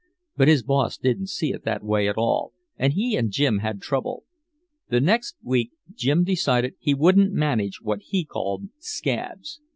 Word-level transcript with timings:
But 0.35 0.47
his 0.47 0.63
boss 0.63 0.97
didn't 0.97 1.27
see 1.29 1.51
it 1.53 1.63
that 1.63 1.83
way 1.83 2.07
at 2.09 2.17
all, 2.17 2.53
and 2.75 2.93
he 2.93 3.15
and 3.15 3.29
Jim 3.29 3.59
had 3.59 3.83
trouble. 3.83 4.23
The 4.89 4.99
next 4.99 5.35
week 5.43 5.73
Jim 5.93 6.23
decided 6.23 6.73
he 6.79 6.95
wouldn't 6.95 7.31
manage 7.33 7.83
what 7.83 7.99
he 8.01 8.25
called 8.25 8.69
'scabs.' 8.79 9.61